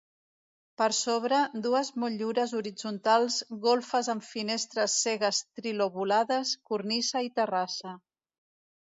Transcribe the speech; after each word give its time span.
Per 0.81 0.85
sobre, 0.99 1.39
dues 1.65 1.89
motllures 2.03 2.53
horitzontals, 2.59 3.35
golfes 3.65 4.09
amb 4.13 4.25
finestres 4.29 4.95
cegues 5.01 5.41
trilobulades, 5.59 6.55
cornisa 6.71 7.23
i 7.27 7.31
terrassa. 7.41 7.93